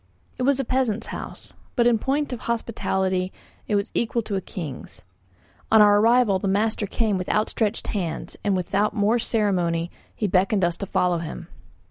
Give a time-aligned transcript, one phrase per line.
[0.39, 3.31] It was a peasant's house, but in point of hospitality
[3.67, 5.03] it was equal to a king's.
[5.71, 10.65] On our arrival the master came with outstretched hands, and without more ceremony he beckoned
[10.65, 11.49] us to follow him.